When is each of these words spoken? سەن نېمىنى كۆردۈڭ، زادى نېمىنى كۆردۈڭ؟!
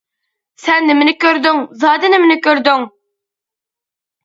سەن 0.61 0.87
نېمىنى 0.91 1.13
كۆردۈڭ، 1.25 1.61
زادى 1.85 2.11
نېمىنى 2.15 2.41
كۆردۈڭ؟! 2.49 2.89